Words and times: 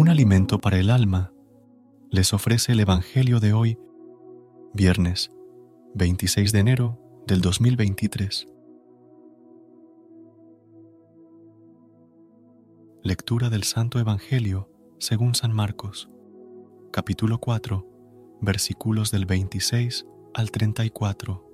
Un 0.00 0.08
alimento 0.08 0.58
para 0.58 0.78
el 0.78 0.88
alma, 0.88 1.30
les 2.08 2.32
ofrece 2.32 2.72
el 2.72 2.80
Evangelio 2.80 3.38
de 3.38 3.52
hoy, 3.52 3.78
viernes 4.72 5.30
26 5.94 6.52
de 6.52 6.58
enero 6.58 6.98
del 7.26 7.42
2023. 7.42 8.48
Lectura 13.02 13.50
del 13.50 13.64
Santo 13.64 13.98
Evangelio 13.98 14.70
según 14.98 15.34
San 15.34 15.52
Marcos, 15.52 16.08
capítulo 16.90 17.36
4, 17.36 17.86
versículos 18.40 19.10
del 19.10 19.26
26 19.26 20.06
al 20.32 20.50
34. 20.50 21.46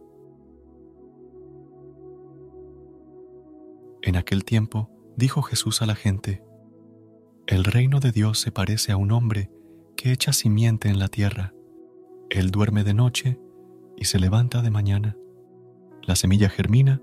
En 4.02 4.14
aquel 4.14 4.44
tiempo 4.44 4.88
dijo 5.16 5.42
Jesús 5.42 5.82
a 5.82 5.86
la 5.86 5.96
gente, 5.96 6.44
el 7.46 7.62
reino 7.62 8.00
de 8.00 8.10
Dios 8.10 8.40
se 8.40 8.50
parece 8.50 8.90
a 8.90 8.96
un 8.96 9.12
hombre 9.12 9.50
que 9.96 10.10
echa 10.10 10.32
simiente 10.32 10.88
en 10.88 10.98
la 10.98 11.06
tierra. 11.06 11.54
Él 12.28 12.50
duerme 12.50 12.82
de 12.82 12.92
noche 12.92 13.38
y 13.96 14.06
se 14.06 14.18
levanta 14.18 14.62
de 14.62 14.70
mañana. 14.70 15.16
La 16.02 16.16
semilla 16.16 16.48
germina 16.48 17.00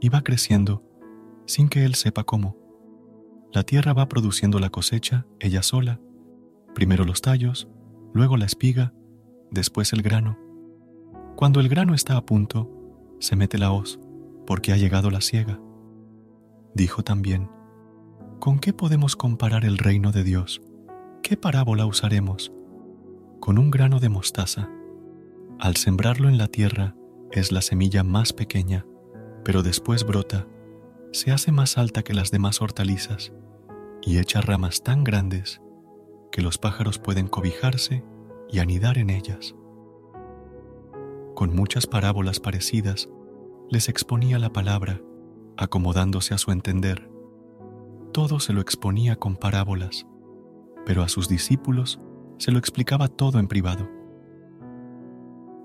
y 0.00 0.08
va 0.08 0.22
creciendo 0.22 0.84
sin 1.46 1.68
que 1.68 1.84
él 1.84 1.96
sepa 1.96 2.22
cómo. 2.22 2.56
La 3.52 3.64
tierra 3.64 3.92
va 3.92 4.08
produciendo 4.08 4.60
la 4.60 4.70
cosecha 4.70 5.26
ella 5.40 5.64
sola, 5.64 6.00
primero 6.72 7.04
los 7.04 7.20
tallos, 7.20 7.68
luego 8.14 8.36
la 8.36 8.44
espiga, 8.44 8.94
después 9.50 9.92
el 9.92 10.02
grano. 10.02 10.38
Cuando 11.34 11.58
el 11.58 11.68
grano 11.68 11.94
está 11.94 12.16
a 12.16 12.24
punto, 12.24 12.70
se 13.18 13.34
mete 13.34 13.58
la 13.58 13.72
hoz, 13.72 13.98
porque 14.46 14.72
ha 14.72 14.76
llegado 14.76 15.10
la 15.10 15.20
siega. 15.20 15.60
Dijo 16.76 17.02
también, 17.02 17.50
¿Con 18.40 18.58
qué 18.58 18.72
podemos 18.72 19.16
comparar 19.16 19.66
el 19.66 19.76
reino 19.76 20.12
de 20.12 20.24
Dios? 20.24 20.62
¿Qué 21.22 21.36
parábola 21.36 21.84
usaremos? 21.84 22.50
Con 23.38 23.58
un 23.58 23.70
grano 23.70 24.00
de 24.00 24.08
mostaza. 24.08 24.70
Al 25.58 25.76
sembrarlo 25.76 26.26
en 26.26 26.38
la 26.38 26.46
tierra 26.46 26.96
es 27.32 27.52
la 27.52 27.60
semilla 27.60 28.02
más 28.02 28.32
pequeña, 28.32 28.86
pero 29.44 29.62
después 29.62 30.06
brota, 30.06 30.46
se 31.12 31.32
hace 31.32 31.52
más 31.52 31.76
alta 31.76 32.02
que 32.02 32.14
las 32.14 32.30
demás 32.30 32.62
hortalizas 32.62 33.30
y 34.00 34.16
echa 34.16 34.40
ramas 34.40 34.82
tan 34.82 35.04
grandes 35.04 35.60
que 36.32 36.40
los 36.40 36.56
pájaros 36.56 36.98
pueden 36.98 37.28
cobijarse 37.28 38.02
y 38.50 38.60
anidar 38.60 38.96
en 38.96 39.10
ellas. 39.10 39.54
Con 41.34 41.54
muchas 41.54 41.86
parábolas 41.86 42.40
parecidas, 42.40 43.10
les 43.68 43.90
exponía 43.90 44.38
la 44.38 44.50
palabra, 44.50 45.02
acomodándose 45.58 46.32
a 46.32 46.38
su 46.38 46.52
entender 46.52 47.10
todo 48.12 48.40
se 48.40 48.52
lo 48.52 48.60
exponía 48.60 49.16
con 49.16 49.36
parábolas, 49.36 50.06
pero 50.84 51.02
a 51.02 51.08
sus 51.08 51.28
discípulos 51.28 52.00
se 52.38 52.52
lo 52.52 52.58
explicaba 52.58 53.08
todo 53.08 53.38
en 53.38 53.48
privado. 53.48 53.88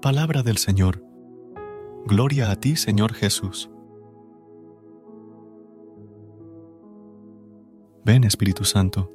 Palabra 0.02 0.44
del 0.44 0.58
Señor. 0.58 1.04
Gloria 2.06 2.52
a 2.52 2.56
ti, 2.56 2.76
Señor 2.76 3.14
Jesús. 3.14 3.70
Ven, 8.04 8.24
Espíritu 8.24 8.66
Santo, 8.66 9.12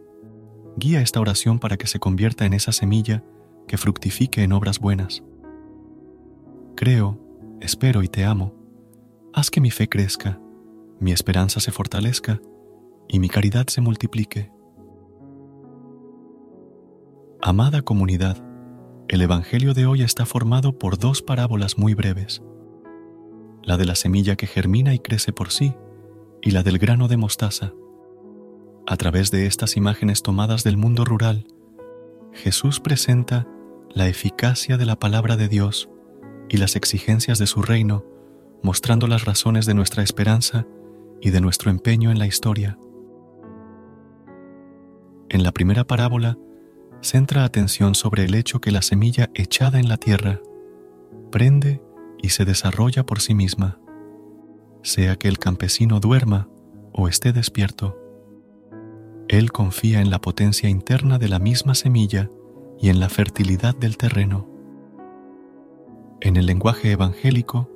guía 0.77 1.01
esta 1.01 1.21
oración 1.21 1.61
para 1.61 1.77
que 1.77 1.87
se 1.87 2.01
convierta 2.01 2.45
en 2.45 2.55
esa 2.55 2.73
semilla 2.73 3.23
que 3.69 3.79
fructifique 3.79 4.43
en 4.43 4.53
obras 4.53 4.81
buenas. 4.81 5.23
Creo, 6.75 7.21
espero 7.61 8.03
y 8.03 8.09
te 8.09 8.25
amo. 8.25 8.53
Haz 9.33 9.51
que 9.51 9.61
mi 9.61 9.71
fe 9.71 9.89
crezca, 9.89 10.41
mi 10.99 11.13
esperanza 11.13 11.61
se 11.61 11.71
fortalezca 11.71 12.41
y 13.13 13.19
mi 13.19 13.29
caridad 13.29 13.67
se 13.67 13.81
multiplique. 13.81 14.53
Amada 17.43 17.83
comunidad, 17.83 18.37
el 19.09 19.23
Evangelio 19.23 19.75
de 19.75 19.87
hoy 19.87 20.03
está 20.03 20.27
formado 20.27 20.79
por 20.79 20.97
dos 20.97 21.21
parábolas 21.21 21.77
muy 21.77 21.95
breves, 21.95 22.43
la 23.65 23.77
de 23.77 23.85
la 23.85 23.97
semilla 23.97 24.37
que 24.37 24.47
germina 24.47 24.95
y 24.95 25.01
crece 25.01 25.33
por 25.33 25.51
sí 25.51 25.75
y 26.41 26.53
la 26.53 26.63
del 26.63 26.79
grano 26.79 27.09
de 27.09 27.17
mostaza. 27.17 27.73
A 28.87 28.97
través 28.97 29.33
de 29.33 29.47
estas 29.47 29.77
imágenes 29.77 30.23
tomadas 30.23 30.63
del 30.63 30.77
mundo 30.77 31.05
rural, 31.05 31.47
Jesús 32.33 32.79
presenta 32.79 33.49
la 33.93 34.07
eficacia 34.07 34.77
de 34.77 34.87
la 34.87 34.97
palabra 34.97 35.37
de 35.37 35.49
Dios 35.49 35.91
y 36.49 36.59
las 36.59 36.77
exigencias 36.77 37.39
de 37.41 37.49
su 37.49 37.63
reino, 37.63 38.05
mostrando 38.63 39.09
las 39.09 39.25
razones 39.25 39.67
de 39.67 39.75
nuestra 39.75 40.05
esperanza 40.05 40.67
y 41.21 41.31
de 41.31 41.41
nuestro 41.41 41.71
empeño 41.71 42.13
en 42.13 42.19
la 42.19 42.27
historia. 42.27 42.79
En 45.31 45.45
la 45.45 45.53
primera 45.53 45.85
parábola, 45.85 46.37
centra 47.03 47.45
atención 47.45 47.95
sobre 47.95 48.25
el 48.25 48.35
hecho 48.35 48.61
que 48.61 48.73
la 48.73 48.83
semilla 48.83 49.31
echada 49.35 49.79
en 49.79 49.89
la 49.89 49.97
tierra 49.97 50.41
prende 51.31 51.81
y 52.21 52.31
se 52.31 52.45
desarrolla 52.45 53.07
por 53.07 53.21
sí 53.21 53.33
misma, 53.33 53.79
sea 54.83 55.15
que 55.15 55.29
el 55.29 55.39
campesino 55.39 56.01
duerma 56.01 56.49
o 56.93 57.07
esté 57.07 57.33
despierto. 57.33 57.97
Él 59.29 59.53
confía 59.53 60.01
en 60.01 60.11
la 60.11 60.21
potencia 60.21 60.69
interna 60.69 61.21
de 61.21 61.29
la 61.29 61.39
misma 61.39 61.77
semilla 61.77 62.29
y 62.81 62.89
en 62.89 62.99
la 62.99 63.09
fertilidad 63.09 63.77
del 63.77 63.97
terreno. 63.97 64.49
En 66.21 66.37
el 66.37 66.47
lenguaje 66.47 66.91
evangélico, 66.91 67.71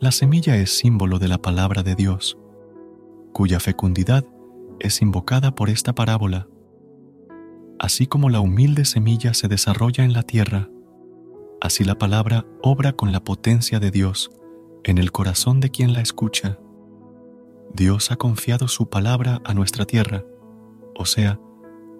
la 0.00 0.12
semilla 0.12 0.56
es 0.56 0.78
símbolo 0.78 1.18
de 1.18 1.28
la 1.28 1.36
palabra 1.36 1.82
de 1.82 1.94
Dios, 1.94 2.38
cuya 3.34 3.60
fecundidad 3.60 4.24
es 4.80 5.02
invocada 5.02 5.54
por 5.54 5.68
esta 5.68 5.94
parábola 5.94 6.48
Así 7.78 8.06
como 8.06 8.30
la 8.30 8.40
humilde 8.40 8.84
semilla 8.84 9.34
se 9.34 9.48
desarrolla 9.48 10.04
en 10.04 10.12
la 10.12 10.22
tierra, 10.22 10.70
así 11.60 11.84
la 11.84 11.98
palabra 11.98 12.46
obra 12.62 12.94
con 12.94 13.12
la 13.12 13.22
potencia 13.22 13.80
de 13.80 13.90
Dios 13.90 14.30
en 14.84 14.98
el 14.98 15.12
corazón 15.12 15.60
de 15.60 15.70
quien 15.70 15.92
la 15.92 16.00
escucha. 16.00 16.58
Dios 17.74 18.10
ha 18.10 18.16
confiado 18.16 18.68
su 18.68 18.88
palabra 18.88 19.42
a 19.44 19.52
nuestra 19.52 19.84
tierra, 19.84 20.24
o 20.94 21.04
sea, 21.04 21.38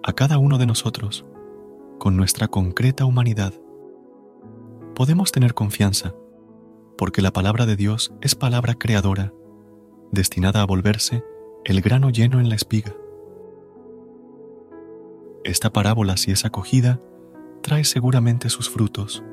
a 0.03 0.13
cada 0.13 0.37
uno 0.37 0.57
de 0.57 0.65
nosotros, 0.65 1.25
con 1.99 2.15
nuestra 2.17 2.47
concreta 2.47 3.05
humanidad. 3.05 3.53
Podemos 4.95 5.31
tener 5.31 5.53
confianza, 5.53 6.15
porque 6.97 7.21
la 7.21 7.31
palabra 7.31 7.65
de 7.65 7.75
Dios 7.75 8.13
es 8.21 8.33
palabra 8.33 8.73
creadora, 8.73 9.33
destinada 10.11 10.61
a 10.61 10.65
volverse 10.65 11.23
el 11.65 11.81
grano 11.81 12.09
lleno 12.09 12.39
en 12.39 12.49
la 12.49 12.55
espiga. 12.55 12.95
Esta 15.47 15.71
parábola, 15.71 16.17
si 16.17 16.31
es 16.31 16.43
acogida, 16.43 16.99
trae 17.63 17.85
seguramente 17.85 18.49
sus 18.49 18.69
frutos, 18.69 19.23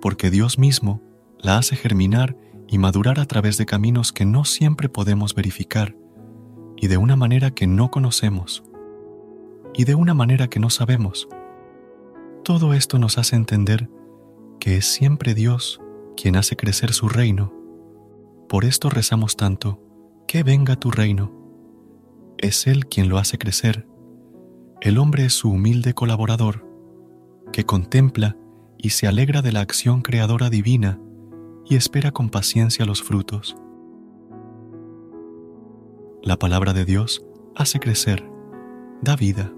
porque 0.00 0.30
Dios 0.30 0.58
mismo 0.58 1.02
la 1.38 1.58
hace 1.58 1.76
germinar 1.76 2.34
y 2.66 2.78
madurar 2.78 3.20
a 3.20 3.26
través 3.26 3.58
de 3.58 3.66
caminos 3.66 4.10
que 4.10 4.24
no 4.24 4.46
siempre 4.46 4.88
podemos 4.88 5.34
verificar 5.34 5.94
y 6.78 6.86
de 6.86 6.96
una 6.96 7.14
manera 7.14 7.50
que 7.50 7.66
no 7.66 7.90
conocemos 7.90 8.64
y 9.74 9.84
de 9.84 9.94
una 9.94 10.14
manera 10.14 10.48
que 10.48 10.60
no 10.60 10.70
sabemos. 10.70 11.28
Todo 12.42 12.72
esto 12.72 12.98
nos 12.98 13.18
hace 13.18 13.36
entender 13.36 13.90
que 14.58 14.78
es 14.78 14.86
siempre 14.86 15.34
Dios 15.34 15.78
quien 16.16 16.36
hace 16.36 16.56
crecer 16.56 16.94
su 16.94 17.06
reino. 17.06 17.52
Por 18.48 18.64
esto 18.64 18.88
rezamos 18.88 19.36
tanto, 19.36 19.78
que 20.26 20.42
venga 20.42 20.76
tu 20.76 20.90
reino. 20.90 21.34
Es 22.38 22.66
Él 22.66 22.86
quien 22.86 23.10
lo 23.10 23.18
hace 23.18 23.36
crecer 23.36 23.86
el 24.80 24.98
hombre 24.98 25.24
es 25.24 25.32
su 25.32 25.50
humilde 25.50 25.92
colaborador, 25.92 26.64
que 27.52 27.64
contempla 27.64 28.36
y 28.76 28.90
se 28.90 29.08
alegra 29.08 29.42
de 29.42 29.50
la 29.50 29.60
acción 29.60 30.02
creadora 30.02 30.50
divina 30.50 31.00
y 31.66 31.74
espera 31.74 32.12
con 32.12 32.30
paciencia 32.30 32.84
los 32.84 33.02
frutos. 33.02 33.56
La 36.22 36.38
palabra 36.38 36.72
de 36.72 36.84
Dios 36.84 37.26
hace 37.56 37.80
crecer, 37.80 38.24
da 39.02 39.16
vida. 39.16 39.52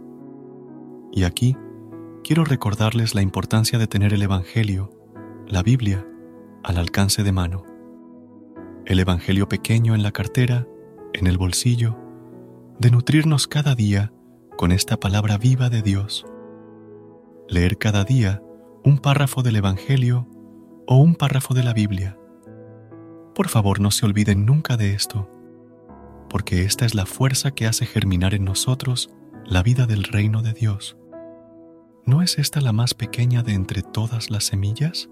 Y 1.13 1.25
aquí 1.25 1.57
quiero 2.25 2.45
recordarles 2.45 3.15
la 3.15 3.23
importancia 3.23 3.79
de 3.79 3.87
tener 3.87 4.15
el 4.15 4.23
Evangelio, 4.23 4.91
la 5.47 5.63
Biblia, 5.63 6.07
al 6.63 6.79
alcance 6.79 7.23
de 7.23 7.33
mano. 7.33 7.65
el 8.87 8.99
Evangelio 8.99 9.49
pequeño 9.49 9.95
en 9.95 10.03
la 10.03 10.11
cartera, 10.11 10.67
en 11.13 11.27
el 11.27 11.39
bolsillo, 11.39 11.97
de 12.81 12.91
nutrirnos 12.91 13.47
cada 13.47 13.75
día 13.75 14.13
con 14.61 14.73
esta 14.73 15.01
palabra 15.01 15.39
viva 15.39 15.71
de 15.71 15.81
Dios. 15.81 16.27
Leer 17.49 17.79
cada 17.79 18.05
día 18.05 18.43
un 18.85 18.99
párrafo 18.99 19.43
del 19.43 19.57
Evangelio 19.57 20.29
o 20.87 20.99
un 20.99 21.15
párrafo 21.15 21.55
de 21.55 21.63
la 21.63 21.73
Biblia. 21.73 22.19
Por 23.35 23.49
favor, 23.49 23.81
no 23.81 23.91
se 23.91 24.05
olviden 24.05 24.45
nunca 24.45 24.77
de 24.77 24.93
esto, 24.93 25.31
porque 26.29 26.65
esta 26.65 26.85
es 26.85 26.95
la 26.95 27.07
fuerza 27.07 27.53
que 27.53 27.67
hace 27.67 27.87
germinar 27.87 28.35
en 28.35 28.45
nosotros 28.45 29.09
la 29.47 29.63
vida 29.63 29.87
del 29.87 30.05
reino 30.05 30.43
de 30.43 30.53
Dios. 30.53 30.99
¿No 32.05 32.21
es 32.21 32.39
esta 32.39 32.61
la 32.61 32.75
más 32.75 32.93
pequeña 32.93 33.43
de 33.43 33.55
entre 33.55 33.81
todas 33.81 34.29
las 34.29 34.45
semillas? 34.45 35.09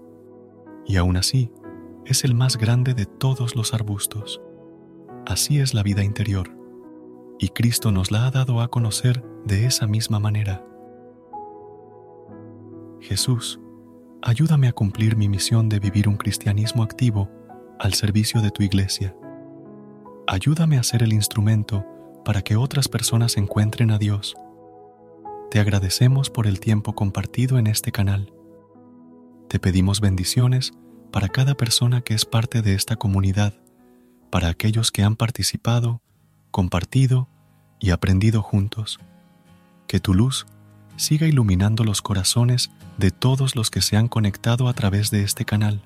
Y 0.85 0.97
aún 0.97 1.17
así, 1.17 1.51
es 2.05 2.23
el 2.23 2.35
más 2.35 2.57
grande 2.57 2.93
de 2.93 3.07
todos 3.07 3.55
los 3.55 3.73
arbustos. 3.73 4.43
Así 5.25 5.59
es 5.59 5.73
la 5.73 5.81
vida 5.81 6.03
interior, 6.03 6.55
y 7.39 7.49
Cristo 7.49 7.91
nos 7.91 8.11
la 8.11 8.27
ha 8.27 8.31
dado 8.31 8.61
a 8.61 8.67
conocer 8.67 9.23
de 9.45 9.65
esa 9.65 9.87
misma 9.87 10.19
manera. 10.19 10.63
Jesús, 12.99 13.59
ayúdame 14.21 14.67
a 14.67 14.73
cumplir 14.73 15.15
mi 15.15 15.29
misión 15.29 15.69
de 15.69 15.79
vivir 15.79 16.09
un 16.09 16.17
cristianismo 16.17 16.83
activo 16.83 17.29
al 17.79 17.93
servicio 17.93 18.41
de 18.41 18.51
tu 18.51 18.61
iglesia. 18.61 19.15
Ayúdame 20.27 20.77
a 20.77 20.83
ser 20.83 21.01
el 21.01 21.13
instrumento 21.13 21.85
para 22.25 22.41
que 22.41 22.57
otras 22.57 22.89
personas 22.89 23.37
encuentren 23.37 23.89
a 23.89 23.97
Dios. 23.97 24.35
Te 25.49 25.59
agradecemos 25.59 26.29
por 26.29 26.45
el 26.45 26.59
tiempo 26.59 26.93
compartido 26.93 27.57
en 27.57 27.67
este 27.67 27.91
canal. 27.91 28.33
Te 29.47 29.59
pedimos 29.59 30.01
bendiciones 30.01 30.73
para 31.11 31.29
cada 31.29 31.55
persona 31.55 32.01
que 32.01 32.13
es 32.13 32.25
parte 32.25 32.61
de 32.61 32.75
esta 32.75 32.97
comunidad, 32.97 33.53
para 34.29 34.49
aquellos 34.49 34.91
que 34.91 35.01
han 35.01 35.15
participado, 35.15 36.03
compartido 36.51 37.27
y 37.79 37.91
aprendido 37.91 38.41
juntos. 38.41 38.99
Que 39.87 39.99
tu 39.99 40.13
luz 40.13 40.45
siga 40.97 41.27
iluminando 41.27 41.83
los 41.83 42.01
corazones 42.01 42.71
de 42.97 43.11
todos 43.11 43.55
los 43.55 43.71
que 43.71 43.81
se 43.81 43.97
han 43.97 44.07
conectado 44.07 44.67
a 44.67 44.73
través 44.73 45.11
de 45.11 45.23
este 45.23 45.45
canal. 45.45 45.81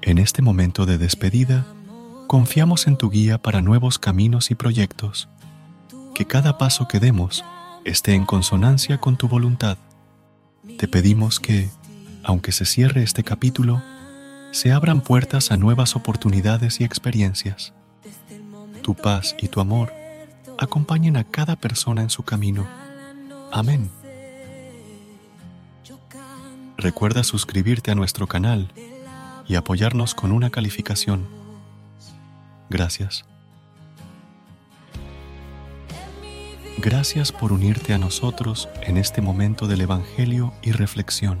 En 0.00 0.18
este 0.18 0.40
momento 0.40 0.86
de 0.86 0.98
despedida, 0.98 1.66
confiamos 2.26 2.86
en 2.86 2.96
tu 2.96 3.10
guía 3.10 3.38
para 3.38 3.60
nuevos 3.60 3.98
caminos 3.98 4.50
y 4.50 4.54
proyectos. 4.54 5.28
Que 6.14 6.26
cada 6.26 6.58
paso 6.58 6.88
que 6.88 7.00
demos 7.00 7.44
esté 7.84 8.14
en 8.14 8.24
consonancia 8.24 8.98
con 8.98 9.16
tu 9.16 9.28
voluntad. 9.28 9.78
Te 10.78 10.88
pedimos 10.88 11.38
que, 11.38 11.68
aunque 12.24 12.52
se 12.52 12.64
cierre 12.64 13.02
este 13.02 13.22
capítulo, 13.22 13.82
se 14.52 14.72
abran 14.72 15.00
puertas 15.00 15.50
a 15.50 15.56
nuevas 15.56 15.96
oportunidades 15.96 16.80
y 16.80 16.84
experiencias. 16.84 17.72
Tu 18.82 18.94
paz 18.94 19.34
y 19.38 19.48
tu 19.48 19.60
amor 19.60 19.92
acompañen 20.58 21.16
a 21.16 21.24
cada 21.24 21.56
persona 21.56 22.02
en 22.02 22.10
su 22.10 22.22
camino. 22.22 22.66
Amén. 23.52 23.90
Recuerda 26.76 27.24
suscribirte 27.24 27.90
a 27.90 27.94
nuestro 27.94 28.26
canal 28.26 28.70
y 29.48 29.54
apoyarnos 29.54 30.14
con 30.14 30.32
una 30.32 30.50
calificación. 30.50 31.26
Gracias. 32.68 33.24
Gracias 36.78 37.32
por 37.32 37.52
unirte 37.52 37.94
a 37.94 37.98
nosotros 37.98 38.68
en 38.82 38.98
este 38.98 39.22
momento 39.22 39.66
del 39.66 39.80
Evangelio 39.80 40.52
y 40.62 40.72
reflexión. 40.72 41.40